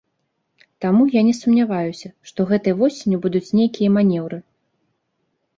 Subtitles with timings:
[0.85, 4.37] Таму я не сумняваюся, што гэтай восенню будуць нейкія манеўры.